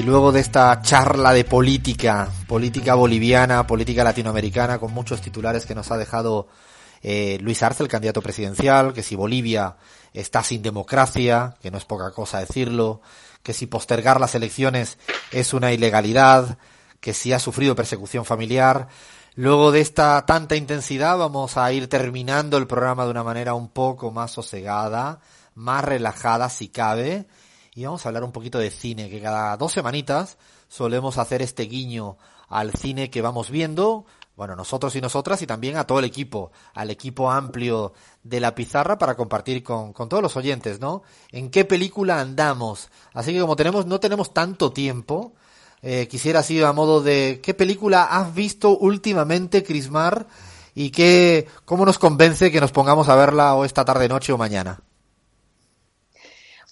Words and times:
Y 0.00 0.02
luego 0.02 0.32
de 0.32 0.40
esta 0.40 0.80
charla 0.80 1.34
de 1.34 1.44
política, 1.44 2.26
política 2.46 2.94
boliviana, 2.94 3.66
política 3.66 4.02
latinoamericana, 4.02 4.78
con 4.78 4.94
muchos 4.94 5.20
titulares 5.20 5.66
que 5.66 5.74
nos 5.74 5.90
ha 5.90 5.98
dejado 5.98 6.48
eh, 7.02 7.36
Luis 7.42 7.62
Arce, 7.62 7.82
el 7.82 7.90
candidato 7.90 8.22
presidencial, 8.22 8.94
que 8.94 9.02
si 9.02 9.14
Bolivia 9.14 9.76
está 10.14 10.42
sin 10.42 10.62
democracia, 10.62 11.54
que 11.60 11.70
no 11.70 11.76
es 11.76 11.84
poca 11.84 12.12
cosa 12.12 12.40
decirlo, 12.40 13.02
que 13.42 13.52
si 13.52 13.66
postergar 13.66 14.18
las 14.18 14.34
elecciones 14.34 14.96
es 15.32 15.52
una 15.52 15.70
ilegalidad, 15.70 16.56
que 17.00 17.12
si 17.12 17.34
ha 17.34 17.38
sufrido 17.38 17.76
persecución 17.76 18.24
familiar. 18.24 18.88
Luego 19.34 19.70
de 19.70 19.82
esta 19.82 20.24
tanta 20.24 20.56
intensidad 20.56 21.18
vamos 21.18 21.58
a 21.58 21.70
ir 21.74 21.88
terminando 21.88 22.56
el 22.56 22.66
programa 22.66 23.04
de 23.04 23.10
una 23.10 23.22
manera 23.22 23.52
un 23.52 23.68
poco 23.68 24.10
más 24.10 24.30
sosegada, 24.30 25.20
más 25.54 25.84
relajada 25.84 26.48
si 26.48 26.68
cabe, 26.68 27.26
y 27.80 27.84
vamos 27.86 28.04
a 28.04 28.10
hablar 28.10 28.24
un 28.24 28.32
poquito 28.32 28.58
de 28.58 28.70
cine, 28.70 29.08
que 29.08 29.22
cada 29.22 29.56
dos 29.56 29.72
semanitas 29.72 30.36
solemos 30.68 31.16
hacer 31.16 31.40
este 31.40 31.62
guiño 31.62 32.18
al 32.50 32.72
cine 32.72 33.08
que 33.08 33.22
vamos 33.22 33.48
viendo, 33.48 34.04
bueno, 34.36 34.54
nosotros 34.54 34.94
y 34.96 35.00
nosotras 35.00 35.40
y 35.40 35.46
también 35.46 35.78
a 35.78 35.86
todo 35.86 35.98
el 35.98 36.04
equipo, 36.04 36.52
al 36.74 36.90
equipo 36.90 37.30
amplio 37.30 37.94
de 38.22 38.38
la 38.38 38.54
pizarra 38.54 38.98
para 38.98 39.16
compartir 39.16 39.62
con, 39.62 39.94
con 39.94 40.10
todos 40.10 40.22
los 40.22 40.36
oyentes, 40.36 40.78
¿no? 40.78 41.02
En 41.32 41.50
qué 41.50 41.64
película 41.64 42.20
andamos. 42.20 42.90
Así 43.14 43.32
que 43.32 43.40
como 43.40 43.56
tenemos, 43.56 43.86
no 43.86 43.98
tenemos 43.98 44.34
tanto 44.34 44.72
tiempo, 44.72 45.32
eh, 45.80 46.06
quisiera 46.06 46.40
así 46.40 46.62
a 46.62 46.74
modo 46.74 47.00
de 47.00 47.40
qué 47.42 47.54
película 47.54 48.04
has 48.04 48.34
visto 48.34 48.76
últimamente, 48.76 49.64
Crismar, 49.64 50.26
y 50.74 50.90
qué, 50.90 51.48
cómo 51.64 51.86
nos 51.86 51.98
convence 51.98 52.50
que 52.50 52.60
nos 52.60 52.72
pongamos 52.72 53.08
a 53.08 53.16
verla 53.16 53.54
o 53.54 53.64
esta 53.64 53.86
tarde, 53.86 54.06
noche 54.06 54.34
o 54.34 54.38
mañana. 54.38 54.82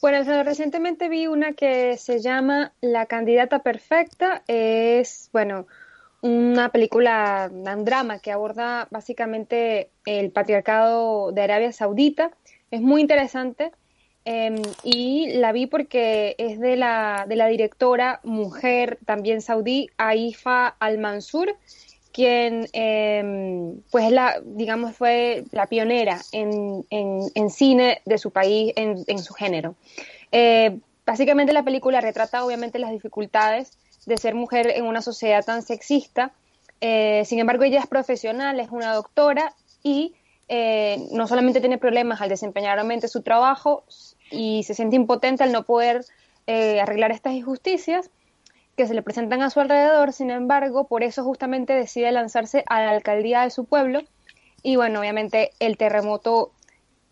Bueno, 0.01 0.23
recientemente 0.45 1.09
vi 1.09 1.27
una 1.27 1.55
que 1.55 1.97
se 1.97 2.21
llama 2.21 2.73
La 2.81 3.07
candidata 3.07 3.65
perfecta. 3.65 4.45
Es, 4.47 5.29
bueno, 5.33 5.67
una 6.21 6.71
película, 6.71 7.51
un 7.53 7.85
drama 7.85 8.21
que 8.21 8.31
aborda 8.31 8.87
básicamente 8.91 9.91
el 10.07 10.31
patriarcado 10.31 11.33
de 11.33 11.43
Arabia 11.43 11.73
Saudita. 11.73 12.31
Es 12.71 12.81
muy 12.81 13.01
interesante 13.01 13.73
em, 14.25 14.63
y 14.85 15.33
la 15.35 15.51
vi 15.51 15.67
porque 15.67 16.37
es 16.39 16.61
de 16.61 16.77
la, 16.77 17.25
de 17.29 17.35
la 17.35 17.49
directora 17.49 18.21
mujer 18.23 18.99
también 19.05 19.41
saudí, 19.41 19.91
Aifa 19.97 20.69
Al-Mansur, 20.69 21.57
quien 22.19 22.67
eh, 22.73 23.75
pues 23.93 24.11
la, 24.11 24.41
digamos, 24.45 24.97
fue 24.97 25.45
la 25.53 25.69
pionera 25.69 26.21
en, 26.33 26.85
en, 26.91 27.49
cine 27.49 28.03
de 28.07 28.19
su 28.19 28.33
país, 28.33 28.73
en, 28.75 29.05
en 29.07 29.21
su 29.21 29.35
género. 29.35 29.77
Eh, 30.33 30.81
básicamente 31.07 31.53
la 31.53 31.63
película 31.63 32.01
retrata 32.01 32.45
obviamente 32.45 32.81
las 32.81 32.91
dificultades 32.91 33.79
de 34.05 34.17
ser 34.17 34.35
mujer 34.35 34.67
en 34.75 34.87
una 34.87 35.01
sociedad 35.01 35.45
tan 35.45 35.63
sexista. 35.63 36.33
Eh, 36.81 37.23
sin 37.25 37.39
embargo, 37.39 37.63
ella 37.63 37.79
es 37.79 37.87
profesional, 37.87 38.59
es 38.59 38.71
una 38.71 38.95
doctora 38.95 39.55
y 39.85 40.13
eh, 40.49 41.07
no 41.13 41.29
solamente 41.29 41.61
tiene 41.61 41.79
problemas 41.79 42.21
al 42.21 42.31
desempeñar 42.31 42.81
su 43.09 43.23
trabajo 43.23 43.85
y 44.33 44.65
se 44.65 44.75
siente 44.75 44.97
impotente 44.97 45.45
al 45.45 45.53
no 45.53 45.63
poder 45.63 46.05
arreglar 46.49 47.13
estas 47.13 47.35
injusticias, 47.35 48.11
que 48.79 48.87
se 48.87 48.95
le 48.95 49.03
presentan 49.03 49.43
a 49.43 49.51
su 49.51 49.59
alrededor, 49.59 50.13
sin 50.13 50.31
embargo, 50.31 50.87
por 50.87 51.03
eso 51.03 51.25
justamente 51.25 51.73
decide 51.73 52.13
lanzarse 52.13 52.63
a 52.69 52.81
la 52.81 52.93
alcaldía 52.93 53.43
de 53.43 53.51
su 53.51 53.65
pueblo. 53.65 54.03
Y 54.63 54.77
bueno, 54.77 55.01
obviamente 55.01 55.51
el 55.59 55.77
terremoto... 55.77 56.53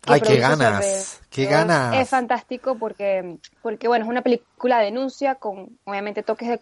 ¡Ay, 0.05 0.21
qué 0.21 0.37
ganas! 0.37 1.21
¡Qué 1.29 1.45
ganas! 1.45 1.93
Es 1.97 2.07
fantástico 2.07 2.77
porque, 2.79 3.37
porque, 3.61 3.89
bueno, 3.89 4.05
es 4.05 4.09
una 4.09 4.21
película 4.21 4.79
de 4.79 4.85
denuncia 4.85 5.35
con, 5.35 5.77
obviamente, 5.83 6.23
toques 6.23 6.47
de 6.47 6.59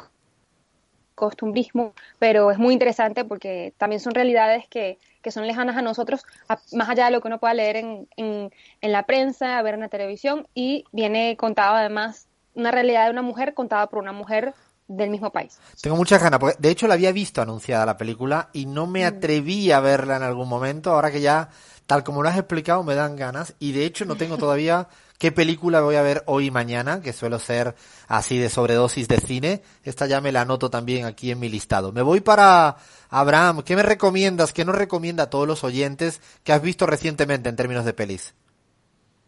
costumbrismo, 1.14 1.94
pero 2.18 2.50
es 2.50 2.58
muy 2.58 2.74
interesante 2.74 3.26
porque 3.26 3.76
también 3.78 4.00
son 4.00 4.16
realidades 4.16 4.68
que, 4.68 4.98
que 5.22 5.30
son 5.30 5.46
lejanas 5.46 5.78
a 5.78 5.84
nosotros, 5.84 6.26
más 6.74 6.90
allá 6.90 7.06
de 7.06 7.12
lo 7.12 7.22
que 7.22 7.28
uno 7.28 7.40
pueda 7.40 7.54
leer 7.54 7.76
en, 7.76 8.08
en, 8.18 8.52
en 8.82 8.92
la 8.92 9.04
prensa, 9.04 9.62
ver 9.62 9.76
en 9.76 9.82
la 9.82 9.90
televisión, 9.90 10.48
y 10.56 10.86
viene 10.92 11.38
contado 11.38 11.76
además 11.76 12.28
una 12.56 12.72
realidad 12.72 13.06
de 13.06 13.12
una 13.12 13.22
mujer 13.22 13.54
contada 13.54 13.86
por 13.88 14.00
una 14.00 14.12
mujer 14.12 14.56
del 14.88 15.10
mismo 15.10 15.32
país. 15.32 15.58
Tengo 15.82 15.96
muchas 15.96 16.22
ganas, 16.22 16.40
porque 16.40 16.58
de 16.60 16.70
hecho 16.70 16.88
la 16.88 16.94
había 16.94 17.12
visto 17.12 17.42
anunciada 17.42 17.86
la 17.86 17.98
película 17.98 18.50
y 18.54 18.66
no 18.66 18.88
me 18.88 19.04
mm. 19.04 19.16
atreví 19.16 19.72
a 19.72 19.80
verla 19.80 20.18
en 20.18 20.24
algún 20.24 20.48
momento, 20.48 20.92
ahora 20.92 21.12
que 21.12 21.22
ya, 21.22 21.50
tal 21.86 22.04
como 22.04 22.22
lo 22.22 22.30
has 22.30 22.38
explicado, 22.38 22.84
me 22.84 22.96
dan 22.96 23.16
ganas 23.16 23.56
y 23.60 23.72
de 23.72 23.86
hecho 23.86 24.06
no 24.06 24.16
tengo 24.16 24.38
todavía 24.38 24.88
qué 25.18 25.32
película 25.32 25.82
voy 25.82 25.96
a 25.96 26.02
ver 26.02 26.24
hoy 26.28 26.48
y 26.48 26.52
mañana, 26.52 27.02
que 27.02 27.14
suelo 27.14 27.40
ser 27.40 27.76
así 28.08 28.38
de 28.38 28.50
sobredosis 28.50 29.08
de 29.08 29.20
cine, 29.20 29.62
esta 29.84 30.06
ya 30.06 30.22
me 30.22 30.32
la 30.32 30.42
anoto 30.42 30.70
también 30.70 31.06
aquí 31.06 31.32
en 31.32 31.40
mi 31.40 31.50
listado. 31.50 31.92
Me 31.92 32.02
voy 32.02 32.22
para 32.22 32.78
Abraham, 33.10 33.64
¿qué 33.64 33.76
me 33.76 33.84
recomiendas, 33.84 34.54
qué 34.54 34.66
nos 34.66 34.76
recomienda 34.76 35.24
a 35.24 35.30
todos 35.30 35.48
los 35.48 35.64
oyentes 35.64 36.22
que 36.44 36.54
has 36.54 36.62
visto 36.62 36.86
recientemente 36.86 37.50
en 37.50 37.56
términos 37.56 37.86
de 37.86 37.94
pelis? 37.94 38.36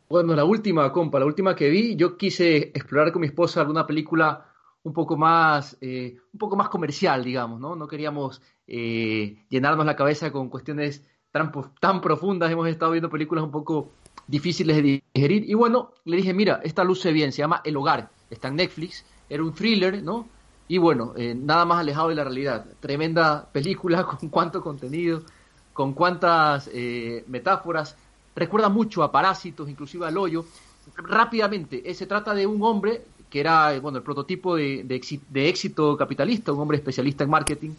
Bueno, 0.10 0.36
la 0.36 0.46
última, 0.46 0.90
compa, 0.92 1.20
la 1.20 1.26
última 1.26 1.56
que 1.56 1.68
vi, 1.70 1.96
yo 1.98 2.16
quise 2.16 2.58
explorar 2.58 3.12
con 3.12 3.22
mi 3.22 3.28
esposa 3.28 3.60
alguna 3.60 3.86
película 3.86 4.46
un 4.88 4.94
poco 4.94 5.18
más, 5.18 5.78
eh, 5.82 6.16
un 6.32 6.40
poco 6.40 6.56
más 6.56 6.70
comercial, 6.70 7.22
digamos, 7.22 7.60
¿no? 7.60 7.76
No 7.76 7.88
queríamos 7.88 8.42
eh, 8.66 9.44
llenarnos 9.50 9.86
la 9.86 9.98
cabeza 9.98 10.32
con 10.32 10.48
cuestiones 10.48 11.06
tan, 11.30 11.52
tan 11.82 12.00
profundas, 12.00 12.50
hemos 12.50 12.70
estado 12.70 12.94
viendo 12.94 13.10
películas 13.10 13.44
un 13.44 13.52
poco 13.52 13.92
difíciles 14.28 14.78
de 14.78 15.04
digerir, 15.14 15.50
y 15.50 15.54
bueno, 15.56 15.92
le 16.06 16.16
dije, 16.16 16.34
mira, 16.34 16.62
esta 16.64 16.86
luce 16.86 17.12
bien, 17.12 17.34
se 17.34 17.40
llama 17.40 17.62
El 17.66 17.76
Hogar, 17.76 18.10
está 18.30 18.48
en 18.48 18.56
Netflix, 18.56 19.06
era 19.30 19.44
un 19.44 19.54
thriller, 19.54 20.02
¿no? 20.02 20.26
Y 20.70 20.78
bueno, 20.78 21.14
eh, 21.18 21.36
nada 21.36 21.66
más 21.66 21.80
alejado 21.80 22.08
de 22.08 22.16
la 22.16 22.24
realidad. 22.24 22.66
Tremenda 22.80 23.50
película, 23.52 24.06
con 24.20 24.30
cuánto 24.30 24.62
contenido, 24.62 25.22
con 25.74 25.94
cuántas 25.94 26.70
metáforas. 27.28 27.98
Recuerda 28.36 28.70
mucho 28.70 29.04
a 29.04 29.12
Parásitos, 29.12 29.70
inclusive 29.70 30.06
al 30.08 30.18
Hoyo. 30.18 30.46
Rápidamente, 30.96 31.94
se 31.94 32.06
trata 32.06 32.34
de 32.34 32.48
un 32.48 32.64
hombre 32.64 33.04
que 33.30 33.40
era 33.40 33.80
bueno, 33.80 33.98
el 33.98 34.04
prototipo 34.04 34.56
de, 34.56 34.84
de, 34.84 35.50
éxito 35.50 35.98
capitalista, 35.98 36.54
un 36.54 36.62
hombre 36.62 36.78
especialista 36.78 37.24
en 37.24 37.30
marketing. 37.30 37.72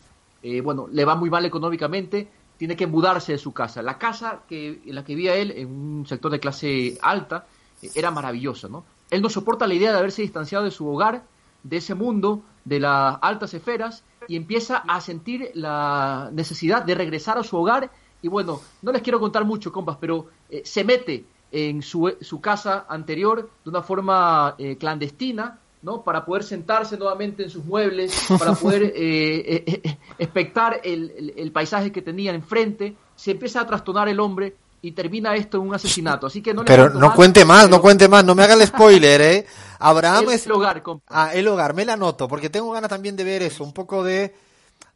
Eh, 0.43 0.61
bueno, 0.61 0.89
le 0.91 1.05
va 1.05 1.17
muy 1.17 1.31
mal 1.31 1.45
económicamente, 1.45 2.29
tiene 2.57 2.77
que 2.77 2.87
mudarse 2.87 3.33
de 3.33 3.39
su 3.39 3.53
casa. 3.53 3.83
La 3.83 3.99
casa 3.99 4.41
que, 4.49 4.81
en 4.85 4.95
la 4.95 5.05
que 5.05 5.15
vivía 5.15 5.35
él, 5.35 5.53
en 5.53 5.69
un 5.69 6.07
sector 6.07 6.31
de 6.31 6.41
clase 6.41 6.99
alta, 7.01 7.47
eh, 7.83 7.91
era 7.95 8.11
maravillosa, 8.11 8.69
¿no? 8.69 8.85
Él 9.11 9.23
no 9.23 9.31
soporta 9.31 9.67
la 9.67 9.75
idea 9.75 9.93
de 9.93 9.99
haberse 9.99 10.23
distanciado 10.23 10.65
de 10.65 10.71
su 10.71 10.87
hogar, 10.87 11.23
de 11.63 11.77
ese 11.79 11.95
mundo, 11.95 12.43
de 12.65 12.81
las 12.81 13.17
altas 13.23 13.55
esferas, 13.55 14.05
y 14.29 14.37
empieza 14.37 14.77
a 14.77 15.01
sentir 15.01 15.51
la 15.55 16.31
necesidad 16.33 16.83
de 16.83 16.95
regresar 16.95 17.39
a 17.39 17.43
su 17.43 17.57
hogar. 17.57 17.91
Y 18.21 18.29
bueno, 18.29 18.61
no 18.83 18.93
les 18.93 19.01
quiero 19.01 19.19
contar 19.19 19.45
mucho, 19.47 19.73
compas, 19.73 19.97
pero 19.99 20.27
eh, 20.51 20.63
se 20.65 20.85
mete 20.85 21.25
en 21.51 21.83
su, 21.83 22.15
su 22.21 22.41
casa 22.41 22.87
anterior 22.89 23.51
de 23.65 23.71
una 23.71 23.83
forma 23.83 24.55
eh, 24.59 24.77
clandestina, 24.77 25.59
¿no? 25.83 26.03
Para 26.03 26.25
poder 26.25 26.45
sentarse 26.45 26.97
nuevamente 26.97 27.45
en 27.45 27.51
sus 27.51 27.65
muebles, 27.65 28.27
para 28.39 28.55
poder 28.55 28.83
eh, 28.95 29.65
eh, 29.67 29.97
expectar 30.19 30.81
el, 30.85 31.33
el, 31.37 31.53
paisaje 31.53 31.91
que 31.93 32.03
tenía 32.03 32.33
enfrente. 32.33 32.97
Se 33.17 33.33
empieza 33.33 33.61
a 33.61 33.67
trastornar 33.67 34.09
el 34.09 34.21
hombre 34.21 34.57
y 34.83 34.93
termina 34.93 35.35
esto 35.35 35.59
en 35.59 35.69
un 35.69 35.75
asesinato. 35.75 36.27
Así 36.27 36.43
que 36.43 36.53
no 36.53 36.65
Pero 36.65 36.91
no 36.91 37.15
cuente 37.15 37.45
más, 37.45 37.69
no 37.69 37.81
cuente 37.81 38.09
más, 38.09 38.25
no 38.25 38.35
me 38.35 38.43
haga 38.43 38.55
el 38.55 38.67
spoiler, 38.67 39.21
¿eh? 39.21 39.47
Abraham 39.79 40.31
es... 40.31 40.47
El 40.47 40.53
hogar, 40.53 40.83
Ah, 41.09 41.31
el 41.33 41.49
hogar, 41.49 41.75
me 41.75 41.85
la 41.85 41.97
noto, 41.97 42.29
porque 42.29 42.51
tengo 42.51 42.71
ganas 42.73 42.91
también 42.91 43.17
de 43.17 43.25
ver 43.25 43.43
eso, 43.43 43.65
un 43.65 43.73
poco 43.73 44.05
de... 44.05 44.35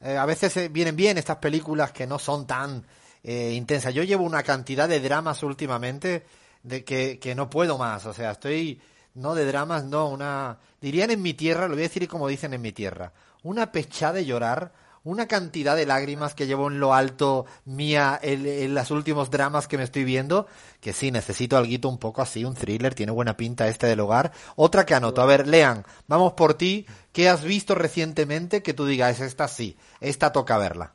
a 0.00 0.26
veces 0.26 0.72
vienen 0.72 0.96
bien 0.96 1.18
estas 1.18 1.36
películas 1.38 1.92
que 1.92 2.06
no 2.06 2.18
son 2.18 2.46
tan 2.46 2.84
intensas. 3.24 3.94
Yo 3.94 4.02
llevo 4.02 4.24
una 4.24 4.42
cantidad 4.42 4.88
de 4.88 5.00
dramas 5.00 5.42
últimamente 5.44 6.24
de 6.62 6.84
que, 6.84 7.18
que 7.18 7.34
no 7.34 7.50
puedo 7.50 7.78
más, 7.78 8.06
o 8.06 8.12
sea, 8.12 8.32
estoy, 8.32 8.80
no 9.14 9.34
de 9.34 9.44
dramas, 9.44 9.84
no, 9.84 10.08
una, 10.08 10.58
dirían 10.80 11.10
en 11.10 11.22
mi 11.22 11.34
tierra, 11.34 11.68
lo 11.68 11.74
voy 11.74 11.84
a 11.84 11.88
decir 11.88 12.06
como 12.08 12.28
dicen 12.28 12.54
en 12.54 12.62
mi 12.62 12.72
tierra, 12.72 13.12
una 13.42 13.72
pechada 13.72 14.14
de 14.14 14.24
llorar, 14.24 14.72
una 15.04 15.26
cantidad 15.26 15.74
de 15.74 15.86
lágrimas 15.86 16.34
que 16.34 16.46
llevo 16.46 16.68
en 16.68 16.78
lo 16.78 16.94
alto 16.94 17.44
mía 17.64 18.18
en, 18.22 18.46
en 18.46 18.74
los 18.74 18.90
últimos 18.90 19.30
dramas 19.30 19.66
que 19.66 19.76
me 19.76 19.82
estoy 19.82 20.04
viendo, 20.04 20.46
que 20.80 20.92
sí, 20.92 21.10
necesito 21.10 21.56
algo 21.56 21.88
un 21.88 21.98
poco 21.98 22.22
así, 22.22 22.44
un 22.44 22.54
thriller, 22.54 22.94
tiene 22.94 23.12
buena 23.12 23.36
pinta 23.36 23.66
este 23.66 23.88
del 23.88 24.00
hogar. 24.00 24.32
Otra 24.54 24.86
que 24.86 24.94
anoto, 24.94 25.20
a 25.20 25.26
ver, 25.26 25.48
Lean, 25.48 25.84
vamos 26.06 26.34
por 26.34 26.54
ti, 26.54 26.86
¿qué 27.12 27.28
has 27.28 27.42
visto 27.42 27.74
recientemente 27.74 28.62
que 28.62 28.74
tú 28.74 28.86
digas, 28.86 29.20
esta 29.20 29.48
sí, 29.48 29.76
esta 30.00 30.32
toca 30.32 30.56
verla? 30.56 30.94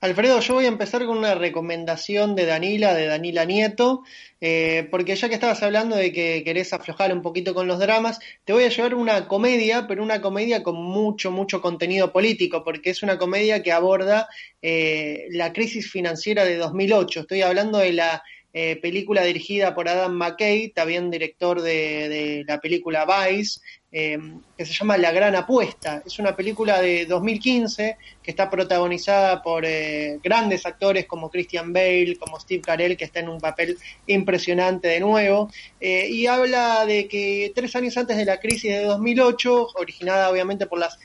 Alfredo, 0.00 0.38
yo 0.38 0.54
voy 0.54 0.66
a 0.66 0.68
empezar 0.68 1.04
con 1.06 1.18
una 1.18 1.34
recomendación 1.34 2.36
de 2.36 2.46
Danila, 2.46 2.94
de 2.94 3.06
Danila 3.06 3.44
Nieto, 3.44 4.04
eh, 4.40 4.86
porque 4.92 5.16
ya 5.16 5.28
que 5.28 5.34
estabas 5.34 5.60
hablando 5.64 5.96
de 5.96 6.12
que 6.12 6.44
querés 6.44 6.72
aflojar 6.72 7.12
un 7.12 7.20
poquito 7.20 7.52
con 7.52 7.66
los 7.66 7.80
dramas, 7.80 8.20
te 8.44 8.52
voy 8.52 8.62
a 8.62 8.68
llevar 8.68 8.94
una 8.94 9.26
comedia, 9.26 9.88
pero 9.88 10.04
una 10.04 10.20
comedia 10.20 10.62
con 10.62 10.76
mucho, 10.76 11.32
mucho 11.32 11.60
contenido 11.60 12.12
político, 12.12 12.62
porque 12.62 12.90
es 12.90 13.02
una 13.02 13.18
comedia 13.18 13.60
que 13.60 13.72
aborda 13.72 14.28
eh, 14.62 15.26
la 15.30 15.52
crisis 15.52 15.90
financiera 15.90 16.44
de 16.44 16.58
2008. 16.58 17.20
Estoy 17.22 17.42
hablando 17.42 17.78
de 17.78 17.92
la 17.92 18.22
eh, 18.54 18.76
película 18.80 19.22
dirigida 19.24 19.74
por 19.74 19.90
Adam 19.90 20.12
McKay, 20.14 20.70
también 20.70 21.10
director 21.10 21.60
de, 21.60 22.44
la 22.46 22.58
película 22.58 23.04
Vice, 23.04 23.60
eh, 23.92 24.18
que 24.56 24.64
se 24.64 24.72
llama 24.72 24.96
La 24.96 25.12
Gran 25.12 25.36
Apuesta. 25.36 26.02
Es 26.06 26.18
una 26.18 26.34
película 26.34 26.80
de 26.80 27.04
2015 27.04 27.98
que 28.22 28.30
está 28.30 28.48
protagonizada 28.48 29.42
por 29.42 29.66
eh, 29.66 30.18
grandes 30.22 30.64
actores 30.64 31.04
como 31.04 31.30
Christian 31.30 31.74
Bale, 31.74 32.16
como 32.18 32.40
Steve 32.40 32.62
Carell, 32.62 32.96
que 32.96 33.04
está 33.04 33.20
en 33.20 33.28
un 33.28 33.38
papel 33.38 33.76
impresionante 34.06 34.88
de 34.88 35.00
nuevo, 35.00 35.50
y 35.78 36.26
habla 36.26 36.86
de 36.86 37.06
que 37.06 37.52
tres 37.54 37.76
años 37.76 37.96
antes 37.98 38.16
de 38.16 38.24
la 38.24 38.40
crisis 38.40 38.72
de 38.72 38.84
2008, 38.84 39.68
originada 39.74 40.30
obviamente 40.30 40.66
por 40.66 40.78
las 40.78 40.98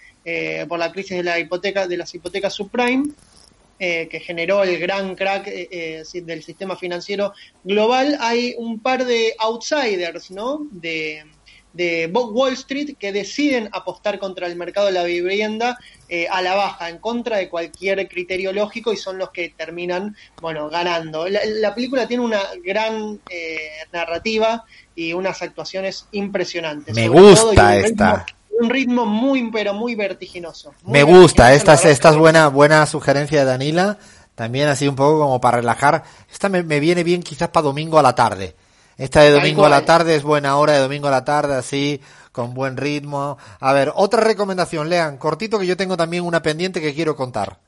por 0.69 0.79
la 0.79 0.89
crisis 0.89 1.17
de 1.17 1.23
la 1.23 1.37
hipoteca 1.37 1.85
de 1.85 1.97
las 1.97 2.15
hipotecas 2.15 2.53
subprime, 2.53 3.09
eh, 3.85 4.07
que 4.07 4.21
generó 4.21 4.63
el 4.63 4.79
gran 4.79 5.13
crack 5.13 5.45
eh, 5.47 5.67
eh, 5.69 6.21
del 6.21 6.41
sistema 6.41 6.77
financiero 6.77 7.33
global, 7.65 8.17
hay 8.21 8.55
un 8.57 8.79
par 8.79 9.03
de 9.03 9.35
outsiders, 9.39 10.31
¿no? 10.31 10.65
De, 10.71 11.25
de 11.73 12.09
Wall 12.13 12.53
Street 12.53 12.95
que 12.97 13.11
deciden 13.11 13.67
apostar 13.73 14.19
contra 14.19 14.47
el 14.47 14.55
mercado 14.55 14.87
de 14.87 14.93
la 14.93 15.03
vivienda 15.03 15.77
a 16.31 16.41
la 16.41 16.55
baja, 16.55 16.87
en 16.87 16.99
contra 16.99 17.37
de 17.37 17.49
cualquier 17.49 18.07
criterio 18.07 18.53
lógico 18.53 18.93
y 18.93 18.97
son 18.97 19.17
los 19.17 19.31
que 19.31 19.49
terminan, 19.49 20.15
bueno, 20.39 20.69
ganando. 20.69 21.27
La, 21.27 21.75
película 21.75 22.07
tiene 22.07 22.23
una 22.23 22.41
gran 22.63 23.19
narrativa 23.91 24.63
y 24.95 25.11
unas 25.11 25.41
actuaciones 25.41 26.07
impresionantes. 26.13 26.95
Me 26.95 27.09
gusta 27.09 27.75
esta 27.75 28.25
un 28.59 28.69
ritmo 28.69 29.05
muy, 29.05 29.49
pero 29.51 29.73
muy 29.73 29.95
vertiginoso. 29.95 30.73
Me 30.85 31.03
gusta, 31.03 31.53
esta 31.53 31.73
es, 31.73 31.85
esta 31.85 32.09
es 32.09 32.17
buena, 32.17 32.47
buena 32.47 32.85
sugerencia 32.85 33.39
de 33.39 33.45
Danila, 33.45 33.97
también 34.35 34.67
así 34.67 34.87
un 34.87 34.95
poco 34.95 35.19
como 35.19 35.41
para 35.41 35.57
relajar. 35.57 36.03
Esta 36.31 36.49
me, 36.49 36.61
viene 36.61 37.03
bien 37.03 37.23
quizás 37.23 37.49
para 37.49 37.65
domingo 37.65 37.99
a 37.99 38.03
la 38.03 38.15
tarde. 38.15 38.55
Esta 38.97 39.21
de 39.21 39.31
domingo 39.31 39.65
a 39.65 39.69
la 39.69 39.85
tarde 39.85 40.15
es 40.15 40.23
buena 40.23 40.55
hora 40.57 40.73
de 40.73 40.79
domingo 40.79 41.07
a 41.07 41.11
la 41.11 41.25
tarde, 41.25 41.55
así, 41.55 41.99
con 42.31 42.53
buen 42.53 42.77
ritmo. 42.77 43.37
A 43.59 43.73
ver, 43.73 43.91
otra 43.95 44.21
recomendación, 44.21 44.89
lean, 44.89 45.17
cortito 45.17 45.59
que 45.59 45.65
yo 45.65 45.75
tengo 45.75 45.97
también 45.97 46.23
una 46.23 46.41
pendiente 46.43 46.79
que 46.79 46.93
quiero 46.93 47.15
contar. 47.15 47.59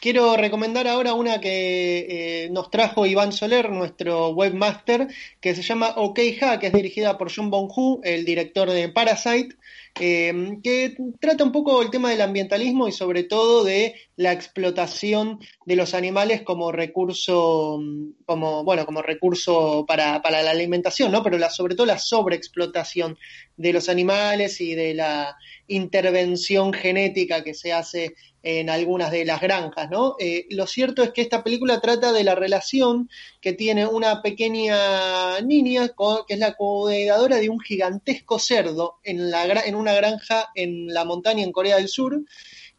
Quiero 0.00 0.36
recomendar 0.36 0.86
ahora 0.86 1.14
una 1.14 1.40
que 1.40 2.44
eh, 2.44 2.50
nos 2.50 2.70
trajo 2.70 3.04
Iván 3.04 3.32
Soler, 3.32 3.68
nuestro 3.70 4.28
webmaster, 4.28 5.08
que 5.40 5.56
se 5.56 5.62
llama 5.62 5.88
OK 5.96 6.20
Ha, 6.40 6.60
que 6.60 6.68
es 6.68 6.72
dirigida 6.72 7.18
por 7.18 7.34
John 7.34 7.50
Bong-Hu, 7.50 8.02
el 8.04 8.24
director 8.24 8.70
de 8.70 8.88
Parasite. 8.90 9.56
Eh, 10.00 10.58
que 10.62 10.96
trata 11.20 11.44
un 11.44 11.52
poco 11.52 11.82
el 11.82 11.90
tema 11.90 12.10
del 12.10 12.20
ambientalismo 12.20 12.86
y 12.86 12.92
sobre 12.92 13.24
todo 13.24 13.64
de 13.64 13.94
la 14.16 14.32
explotación 14.32 15.40
de 15.64 15.76
los 15.76 15.94
animales 15.94 16.42
como 16.42 16.72
recurso, 16.72 17.80
como, 18.24 18.64
bueno, 18.64 18.86
como 18.86 19.02
recurso 19.02 19.84
para, 19.86 20.22
para 20.22 20.42
la 20.42 20.50
alimentación, 20.50 21.12
¿no? 21.12 21.22
Pero 21.22 21.38
la, 21.38 21.50
sobre 21.50 21.74
todo 21.74 21.86
la 21.86 21.98
sobreexplotación 21.98 23.18
de 23.56 23.72
los 23.72 23.88
animales 23.88 24.60
y 24.60 24.74
de 24.74 24.94
la 24.94 25.36
intervención 25.66 26.72
genética 26.72 27.42
que 27.42 27.54
se 27.54 27.72
hace 27.72 28.14
en 28.42 28.70
algunas 28.70 29.10
de 29.10 29.24
las 29.24 29.40
granjas, 29.40 29.90
¿no? 29.90 30.14
Eh, 30.18 30.46
lo 30.50 30.66
cierto 30.66 31.02
es 31.02 31.10
que 31.10 31.22
esta 31.22 31.42
película 31.42 31.80
trata 31.80 32.12
de 32.12 32.24
la 32.24 32.34
relación 32.34 33.10
que 33.40 33.52
tiene 33.52 33.86
una 33.86 34.22
pequeña 34.22 35.40
niña 35.40 35.90
que 36.26 36.34
es 36.34 36.40
la 36.40 36.54
cuidadora 36.54 37.36
de 37.36 37.48
un 37.48 37.60
gigantesco 37.60 38.38
cerdo 38.38 38.98
en, 39.02 39.30
la, 39.30 39.44
en 39.64 39.74
una 39.78 39.94
granja 39.94 40.48
en 40.54 40.88
la 40.88 41.04
montaña 41.04 41.44
en 41.44 41.52
Corea 41.52 41.76
del 41.76 41.88
Sur. 41.88 42.20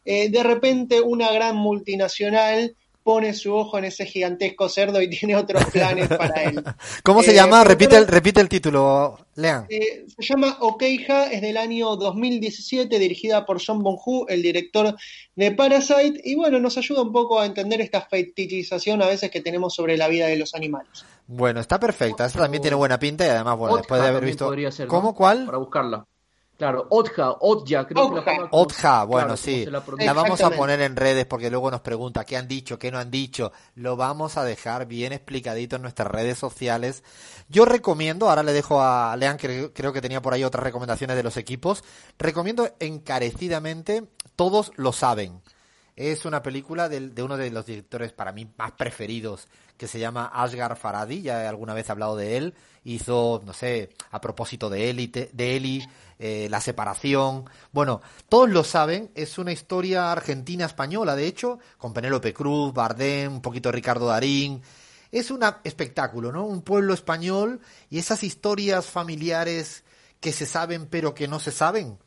Eh, 0.04 0.30
de 0.30 0.42
repente 0.42 1.00
una 1.00 1.30
gran 1.32 1.56
multinacional 1.56 2.74
pone 3.02 3.32
su 3.34 3.54
ojo 3.54 3.78
en 3.78 3.84
ese 3.84 4.06
gigantesco 4.06 4.68
cerdo 4.68 5.00
y 5.00 5.08
tiene 5.18 5.36
otros 5.36 5.64
planes 5.66 6.08
para 6.08 6.42
él. 6.42 6.62
¿Cómo 7.02 7.22
se 7.22 7.34
llama? 7.34 7.62
Eh, 7.62 7.64
repite 7.64 7.96
el, 7.96 8.06
repite 8.06 8.40
el 8.40 8.48
título, 8.48 9.18
Lean. 9.36 9.66
Eh, 9.68 10.06
se 10.08 10.22
llama 10.22 10.58
Okeija, 10.60 11.26
es 11.26 11.40
del 11.40 11.56
año 11.56 11.96
2017, 11.96 12.98
dirigida 12.98 13.46
por 13.46 13.60
John 13.64 13.82
Bong-Hu, 13.82 14.26
el 14.28 14.42
director 14.42 14.94
de 15.34 15.50
Parasite, 15.52 16.20
y 16.24 16.34
bueno, 16.34 16.60
nos 16.60 16.76
ayuda 16.76 17.02
un 17.02 17.12
poco 17.12 17.40
a 17.40 17.46
entender 17.46 17.80
esta 17.80 18.02
fetichización 18.02 19.02
a 19.02 19.06
veces 19.06 19.30
que 19.30 19.40
tenemos 19.40 19.74
sobre 19.74 19.96
la 19.96 20.08
vida 20.08 20.26
de 20.26 20.36
los 20.36 20.54
animales. 20.54 21.04
Bueno, 21.26 21.60
está 21.60 21.78
perfecta, 21.80 22.26
esta 22.26 22.40
también 22.40 22.60
tiene 22.60 22.76
buena 22.76 22.98
pinta 22.98 23.24
y 23.26 23.30
además, 23.30 23.56
bueno, 23.56 23.76
después 23.76 24.00
de 24.00 24.08
haber 24.08 24.24
visto... 24.24 24.52
¿Cómo? 24.88 25.14
¿Cuál? 25.14 25.46
Para 25.46 25.58
buscarla. 25.58 26.06
Claro, 26.60 26.86
Otja, 26.90 27.36
Otja, 27.40 27.86
creo 27.86 28.10
que 28.10 28.16
la 28.16 28.48
Otja, 28.50 29.04
bueno, 29.04 29.34
sí. 29.34 29.64
La, 29.64 30.12
vamos 30.12 30.42
a 30.42 30.50
poner 30.50 30.82
en 30.82 30.94
redes 30.94 31.24
porque 31.24 31.48
luego 31.48 31.70
nos 31.70 31.80
pregunta 31.80 32.26
qué 32.26 32.36
han 32.36 32.48
dicho, 32.48 32.78
qué 32.78 32.90
no 32.90 32.98
han 32.98 33.10
dicho. 33.10 33.50
Lo 33.76 33.96
vamos 33.96 34.36
a 34.36 34.44
dejar 34.44 34.84
bien 34.84 35.14
explicadito 35.14 35.76
en 35.76 35.82
nuestras 35.82 36.08
redes 36.08 36.36
sociales. 36.36 37.02
Yo 37.48 37.64
recomiendo, 37.64 38.28
ahora 38.28 38.42
le 38.42 38.52
dejo 38.52 38.82
a 38.82 39.16
Lean, 39.16 39.38
que 39.38 39.72
creo 39.72 39.94
que 39.94 40.02
tenía 40.02 40.20
por 40.20 40.34
ahí 40.34 40.44
otras 40.44 40.62
recomendaciones 40.62 41.16
de 41.16 41.22
los 41.22 41.38
equipos. 41.38 41.82
Recomiendo 42.18 42.68
encarecidamente, 42.78 44.04
todos 44.36 44.70
lo 44.76 44.92
saben. 44.92 45.40
Es 46.00 46.24
una 46.24 46.42
película 46.42 46.88
de, 46.88 47.10
de 47.10 47.22
uno 47.22 47.36
de 47.36 47.50
los 47.50 47.66
directores 47.66 48.10
para 48.10 48.32
mí 48.32 48.50
más 48.56 48.72
preferidos 48.72 49.48
que 49.76 49.86
se 49.86 49.98
llama 49.98 50.30
Ashgar 50.32 50.74
Faradi, 50.78 51.20
ya 51.20 51.46
alguna 51.46 51.74
vez 51.74 51.90
he 51.90 51.92
hablado 51.92 52.16
de 52.16 52.38
él, 52.38 52.54
hizo, 52.84 53.42
no 53.44 53.52
sé, 53.52 53.90
a 54.10 54.18
propósito 54.18 54.70
de 54.70 54.88
Élite, 54.88 55.28
de 55.34 55.56
Eli, 55.56 55.86
eh, 56.18 56.48
La 56.50 56.62
separación, 56.62 57.44
bueno, 57.70 58.00
todos 58.30 58.48
lo 58.48 58.64
saben, 58.64 59.10
es 59.14 59.36
una 59.36 59.52
historia 59.52 60.10
argentina-española, 60.10 61.16
de 61.16 61.26
hecho, 61.26 61.58
con 61.76 61.92
Penélope 61.92 62.32
Cruz, 62.32 62.72
Bardem, 62.72 63.34
un 63.34 63.42
poquito 63.42 63.70
Ricardo 63.70 64.06
Darín, 64.06 64.62
es 65.12 65.30
un 65.30 65.42
espectáculo, 65.64 66.32
¿no? 66.32 66.46
Un 66.46 66.62
pueblo 66.62 66.94
español 66.94 67.60
y 67.90 67.98
esas 67.98 68.22
historias 68.22 68.86
familiares 68.86 69.84
que 70.18 70.32
se 70.32 70.46
saben 70.46 70.86
pero 70.86 71.14
que 71.14 71.28
no 71.28 71.40
se 71.40 71.52
saben, 71.52 71.98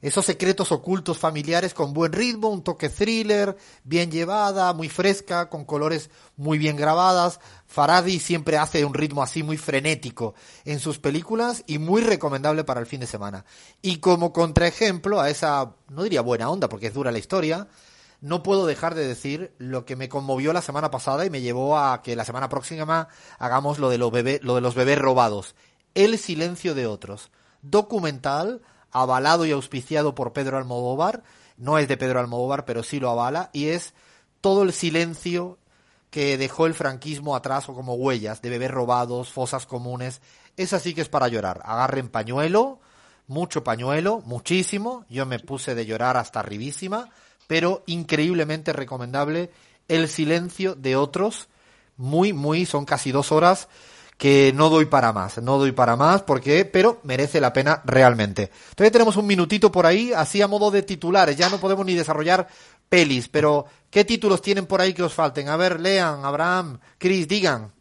esos 0.00 0.24
secretos 0.24 0.72
ocultos 0.72 1.18
familiares 1.18 1.74
con 1.74 1.92
buen 1.92 2.12
ritmo, 2.12 2.48
un 2.48 2.62
toque 2.62 2.88
thriller, 2.88 3.56
bien 3.84 4.10
llevada, 4.10 4.72
muy 4.72 4.88
fresca, 4.88 5.48
con 5.48 5.64
colores 5.64 6.10
muy 6.36 6.58
bien 6.58 6.76
grabadas. 6.76 7.40
Faradi 7.66 8.20
siempre 8.20 8.58
hace 8.58 8.84
un 8.84 8.94
ritmo 8.94 9.22
así 9.22 9.42
muy 9.42 9.56
frenético 9.56 10.34
en 10.64 10.78
sus 10.78 10.98
películas 10.98 11.64
y 11.66 11.78
muy 11.78 12.02
recomendable 12.02 12.64
para 12.64 12.80
el 12.80 12.86
fin 12.86 13.00
de 13.00 13.06
semana. 13.06 13.44
Y 13.82 13.98
como 13.98 14.32
contraejemplo 14.32 15.20
a 15.20 15.30
esa, 15.30 15.74
no 15.88 16.02
diría 16.02 16.20
buena 16.20 16.48
onda 16.48 16.68
porque 16.68 16.86
es 16.86 16.94
dura 16.94 17.12
la 17.12 17.18
historia, 17.18 17.68
no 18.20 18.42
puedo 18.42 18.66
dejar 18.66 18.94
de 18.94 19.06
decir 19.06 19.52
lo 19.58 19.84
que 19.84 19.96
me 19.96 20.08
conmovió 20.08 20.52
la 20.52 20.62
semana 20.62 20.90
pasada 20.90 21.24
y 21.24 21.30
me 21.30 21.40
llevó 21.40 21.78
a 21.78 22.02
que 22.02 22.16
la 22.16 22.24
semana 22.24 22.48
próxima 22.48 23.08
hagamos 23.38 23.78
lo 23.78 23.90
de 23.90 23.98
los, 23.98 24.12
lo 24.42 24.54
de 24.54 24.60
los 24.60 24.74
bebés 24.74 24.98
robados. 24.98 25.54
El 25.94 26.18
silencio 26.18 26.74
de 26.74 26.86
otros. 26.86 27.30
Documental 27.62 28.62
avalado 28.90 29.46
y 29.46 29.52
auspiciado 29.52 30.14
por 30.14 30.32
Pedro 30.32 30.58
Almodóvar, 30.58 31.22
no 31.56 31.78
es 31.78 31.88
de 31.88 31.96
Pedro 31.96 32.20
Almodóvar, 32.20 32.64
pero 32.64 32.82
sí 32.82 33.00
lo 33.00 33.10
avala, 33.10 33.50
y 33.52 33.68
es 33.68 33.94
todo 34.40 34.62
el 34.62 34.72
silencio 34.72 35.58
que 36.10 36.38
dejó 36.38 36.66
el 36.66 36.74
franquismo 36.74 37.36
atrás 37.36 37.68
o 37.68 37.74
como 37.74 37.94
huellas 37.94 38.40
de 38.40 38.50
bebés 38.50 38.70
robados, 38.70 39.30
fosas 39.30 39.66
comunes. 39.66 40.22
Es 40.56 40.72
así 40.72 40.94
que 40.94 41.02
es 41.02 41.08
para 41.08 41.28
llorar. 41.28 41.60
Agarren 41.64 42.08
pañuelo, 42.08 42.80
mucho 43.26 43.62
pañuelo, 43.62 44.22
muchísimo. 44.24 45.04
Yo 45.08 45.26
me 45.26 45.38
puse 45.38 45.74
de 45.74 45.84
llorar 45.84 46.16
hasta 46.16 46.40
arribísima, 46.40 47.10
pero 47.46 47.82
increíblemente 47.86 48.72
recomendable 48.72 49.50
El 49.86 50.08
silencio 50.08 50.74
de 50.74 50.96
otros. 50.96 51.48
Muy, 51.96 52.32
muy, 52.32 52.66
son 52.66 52.84
casi 52.84 53.10
dos 53.10 53.32
horas 53.32 53.68
que 54.18 54.52
no 54.52 54.68
doy 54.68 54.86
para 54.86 55.12
más, 55.12 55.40
no 55.40 55.58
doy 55.58 55.72
para 55.72 55.96
más 55.96 56.22
porque, 56.22 56.64
pero 56.64 57.00
merece 57.04 57.40
la 57.40 57.52
pena 57.52 57.80
realmente. 57.86 58.50
Todavía 58.74 58.90
tenemos 58.90 59.16
un 59.16 59.26
minutito 59.26 59.70
por 59.72 59.86
ahí, 59.86 60.12
así 60.14 60.42
a 60.42 60.48
modo 60.48 60.70
de 60.72 60.82
titulares, 60.82 61.36
ya 61.36 61.48
no 61.48 61.58
podemos 61.58 61.86
ni 61.86 61.94
desarrollar 61.94 62.48
pelis, 62.88 63.28
pero 63.28 63.66
¿qué 63.90 64.04
títulos 64.04 64.42
tienen 64.42 64.66
por 64.66 64.80
ahí 64.80 64.92
que 64.92 65.04
os 65.04 65.14
falten? 65.14 65.48
A 65.48 65.56
ver, 65.56 65.80
lean, 65.80 66.24
Abraham, 66.24 66.80
Chris, 66.98 67.28
digan. 67.28 67.72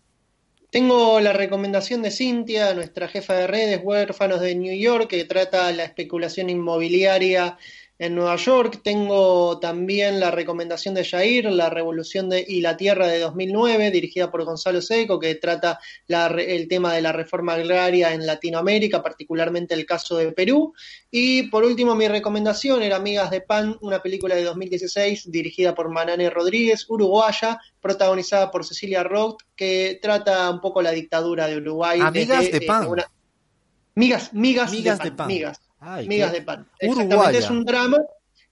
Tengo 0.70 1.20
la 1.20 1.34
recomendación 1.34 2.03
de 2.03 2.12
Cintia, 2.12 2.74
nuestra 2.75 3.08
jefa 3.08 3.34
de 3.34 3.48
redes, 3.48 3.82
Huérfanos 3.84 4.39
de 4.39 4.53
New 4.53 4.77
York, 4.77 5.08
que 5.08 5.25
trata 5.25 5.72
la 5.72 5.86
especulación 5.86 6.51
inmobiliaria 6.51 7.58
en 8.00 8.16
Nueva 8.16 8.36
York. 8.36 8.82
Tengo 8.84 9.60
también 9.60 10.20
la 10.20 10.32
recomendación 10.32 10.94
de 10.94 11.06
Jair, 11.06 11.46
La 11.46 11.70
Revolución 11.70 12.30
de, 12.30 12.46
y 12.48 12.62
la 12.62 12.77
Tierra 12.77 13.08
de 13.08 13.20
2009, 13.20 13.92
dirigida 13.92 14.30
por 14.30 14.44
Gonzalo 14.44 14.82
Seco, 14.82 15.20
que 15.20 15.36
trata 15.36 15.80
el 16.08 16.68
tema 16.68 16.94
de 16.94 17.01
la 17.01 17.12
reforma 17.12 17.54
agraria 17.54 18.13
en 18.13 18.25
Latinoamérica, 18.25 19.01
particularmente 19.01 19.74
el 19.74 19.86
caso 19.86 20.18
de 20.18 20.32
Perú. 20.32 20.74
Y 21.10 21.44
por 21.44 21.63
último, 21.63 21.96
mi 21.96 22.08
recomendación 22.08 22.82
era 22.84 22.98
Amigas 22.98 23.32
de 23.32 23.42
Pan, 23.42 23.77
una 23.82 24.01
película 24.01 24.36
de 24.36 24.44
2016 24.44 25.32
dirigida 25.32 25.74
por 25.74 25.89
Manane 25.89 26.30
Rodríguez, 26.30 26.86
uruguaya, 26.89 27.60
protagonizada 27.82 28.51
por 28.51 28.66
Cecilia 28.66 29.04
Roth, 29.04 29.42
que 29.56 30.00
trata 30.01 30.50
un 30.50 30.62
poco 30.62 30.82
la 30.82 30.92
dictadura 30.92 31.48
de 31.48 31.58
Uruguay. 31.58 32.00
Amigas 32.01 32.51
de 32.51 32.58
eh, 32.58 32.62
Pan. 32.62 32.88
migas, 33.96 34.34
migas, 34.34 34.72
de, 34.72 35.12
pan, 35.12 35.27
Migas. 35.27 35.67
Migas 36.08 36.32
de 36.32 36.42
pan. 36.42 36.68
Exactamente, 36.80 37.38
es 37.38 37.50
un 37.50 37.64
drama. 37.66 37.98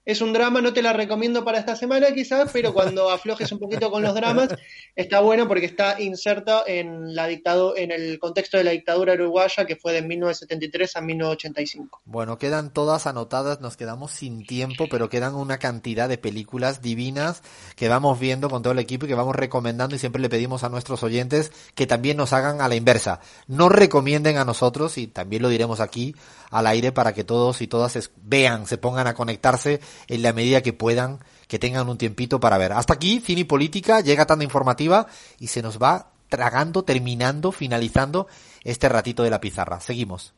Es 0.06 0.20
un 0.20 0.32
drama, 0.32 0.62
no 0.62 0.72
te 0.72 0.82
la 0.82 0.92
recomiendo 0.92 1.44
para 1.44 1.58
esta 1.58 1.74
semana 1.74 2.12
quizás, 2.14 2.50
pero 2.52 2.72
cuando 2.72 3.10
aflojes 3.16 3.50
un 3.50 3.58
poquito 3.58 3.90
con 3.90 4.04
los 4.04 4.14
dramas, 4.14 4.54
está 4.94 5.18
bueno 5.18 5.48
porque 5.48 5.66
está 5.66 6.00
inserta 6.00 6.62
en, 6.64 7.14
la 7.14 7.26
dictado, 7.26 7.76
en 7.76 7.90
el 7.90 8.20
contexto 8.20 8.56
de 8.56 8.62
la 8.62 8.70
dictadura 8.70 9.14
uruguaya 9.14 9.66
que 9.66 9.74
fue 9.74 9.92
de 9.92 10.02
1973 10.02 10.96
a 10.96 11.00
1985. 11.00 12.02
Bueno, 12.04 12.38
quedan 12.38 12.72
todas 12.72 13.08
anotadas, 13.08 13.60
nos 13.60 13.76
quedamos 13.76 14.12
sin 14.12 14.46
tiempo, 14.46 14.86
pero 14.88 15.08
quedan 15.08 15.34
una 15.34 15.58
cantidad 15.58 16.08
de 16.08 16.18
películas 16.18 16.80
divinas 16.80 17.42
que 17.74 17.88
vamos 17.88 18.20
viendo 18.20 18.48
con 18.48 18.62
todo 18.62 18.72
el 18.74 18.78
equipo 18.78 19.06
y 19.06 19.08
que 19.08 19.14
vamos 19.16 19.34
recomendando 19.34 19.96
y 19.96 19.98
siempre 19.98 20.22
le 20.22 20.28
pedimos 20.28 20.62
a 20.62 20.68
nuestros 20.68 21.02
oyentes 21.02 21.50
que 21.74 21.88
también 21.88 22.16
nos 22.16 22.32
hagan 22.32 22.60
a 22.60 22.68
la 22.68 22.76
inversa. 22.76 23.18
No 23.48 23.68
recomienden 23.68 24.36
a 24.36 24.44
nosotros 24.44 24.98
y 24.98 25.08
también 25.08 25.42
lo 25.42 25.48
diremos 25.48 25.80
aquí 25.80 26.14
al 26.50 26.68
aire 26.68 26.92
para 26.92 27.12
que 27.12 27.24
todos 27.24 27.60
y 27.60 27.66
todas 27.66 28.10
vean, 28.22 28.66
se 28.68 28.78
pongan 28.78 29.08
a 29.08 29.14
conectarse 29.14 29.80
en 30.08 30.22
la 30.22 30.32
medida 30.32 30.62
que 30.62 30.72
puedan, 30.72 31.20
que 31.48 31.58
tengan 31.58 31.88
un 31.88 31.98
tiempito 31.98 32.40
para 32.40 32.58
ver. 32.58 32.72
Hasta 32.72 32.94
aquí, 32.94 33.20
Cine 33.20 33.42
y 33.42 33.44
Política, 33.44 34.00
llega 34.00 34.26
tanta 34.26 34.44
informativa 34.44 35.06
y 35.38 35.48
se 35.48 35.62
nos 35.62 35.80
va 35.80 36.10
tragando, 36.28 36.84
terminando, 36.84 37.52
finalizando 37.52 38.26
este 38.64 38.88
ratito 38.88 39.22
de 39.22 39.30
la 39.30 39.40
pizarra. 39.40 39.80
Seguimos. 39.80 40.34